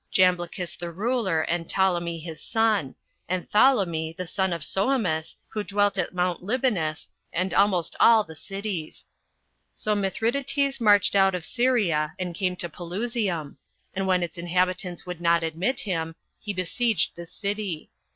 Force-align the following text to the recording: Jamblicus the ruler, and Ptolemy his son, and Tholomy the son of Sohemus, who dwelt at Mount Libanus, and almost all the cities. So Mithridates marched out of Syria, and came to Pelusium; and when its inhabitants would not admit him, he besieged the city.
Jamblicus 0.11 0.75
the 0.77 0.89
ruler, 0.91 1.43
and 1.43 1.69
Ptolemy 1.69 2.17
his 2.17 2.41
son, 2.41 2.95
and 3.29 3.47
Tholomy 3.51 4.15
the 4.17 4.25
son 4.25 4.51
of 4.51 4.63
Sohemus, 4.63 5.35
who 5.49 5.63
dwelt 5.63 5.95
at 5.95 6.11
Mount 6.11 6.41
Libanus, 6.41 7.11
and 7.31 7.53
almost 7.53 7.95
all 7.99 8.23
the 8.23 8.33
cities. 8.33 9.05
So 9.75 9.93
Mithridates 9.93 10.81
marched 10.81 11.13
out 11.13 11.35
of 11.35 11.45
Syria, 11.45 12.15
and 12.17 12.33
came 12.33 12.55
to 12.55 12.67
Pelusium; 12.67 13.57
and 13.93 14.07
when 14.07 14.23
its 14.23 14.39
inhabitants 14.39 15.05
would 15.05 15.21
not 15.21 15.43
admit 15.43 15.81
him, 15.81 16.15
he 16.39 16.51
besieged 16.51 17.15
the 17.15 17.27
city. 17.27 17.91